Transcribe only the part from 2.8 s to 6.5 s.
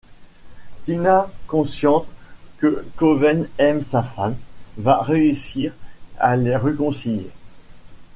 Koven aime sa femme, va réussir à